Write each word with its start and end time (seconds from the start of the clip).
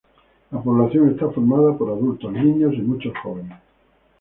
La 0.49 0.59
población 0.59 1.11
está 1.11 1.29
formada 1.29 1.77
por 1.77 1.89
adultos, 1.91 2.31
niños 2.31 2.73
y 2.73 2.81
muchos 2.81 3.15
jóvenes. 3.21 3.59